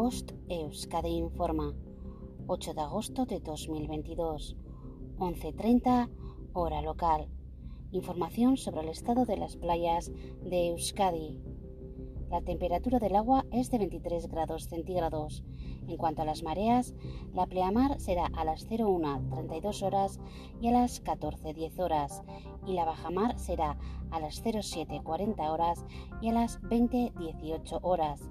Post 0.00 0.32
Euskadi 0.48 1.10
Informa, 1.10 1.74
8 2.46 2.72
de 2.72 2.80
agosto 2.80 3.26
de 3.26 3.38
2022, 3.38 4.56
11.30 5.18 6.08
hora 6.54 6.80
local. 6.80 7.28
Información 7.92 8.56
sobre 8.56 8.80
el 8.80 8.88
estado 8.88 9.26
de 9.26 9.36
las 9.36 9.58
playas 9.58 10.10
de 10.42 10.68
Euskadi. 10.68 11.42
La 12.30 12.40
temperatura 12.40 12.98
del 12.98 13.14
agua 13.14 13.44
es 13.52 13.70
de 13.70 13.76
23 13.76 14.28
grados 14.28 14.68
centígrados. 14.68 15.44
En 15.86 15.98
cuanto 15.98 16.22
a 16.22 16.24
las 16.24 16.42
mareas, 16.42 16.94
la 17.34 17.46
pleamar 17.46 18.00
será 18.00 18.24
a 18.24 18.46
las 18.46 18.70
01.32 18.70 19.82
horas 19.82 20.18
y 20.62 20.68
a 20.68 20.70
las 20.70 21.04
14.10 21.04 21.78
horas, 21.78 22.22
y 22.66 22.72
la 22.72 22.86
bajamar 22.86 23.38
será 23.38 23.76
a 24.10 24.18
las 24.18 24.42
07.40 24.42 25.50
horas 25.50 25.84
y 26.22 26.30
a 26.30 26.32
las 26.32 26.58
20.18 26.62 27.80
horas. 27.82 28.30